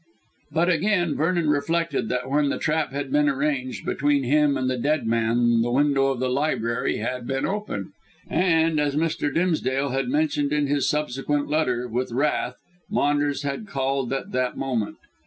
[0.51, 4.75] But again Vernon reflected that when the trap had been arranged between him and the
[4.79, 7.91] dead man the window of the library had been open,
[8.27, 9.31] and, as Mr.
[9.31, 12.55] Dimsdale had mentioned in his subsequent letter, with wrath,
[12.89, 14.95] Maunders had called at the moment.